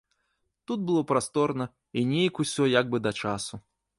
[0.71, 1.67] Тут было прасторна
[2.01, 3.63] і нейк усё як бы да часу.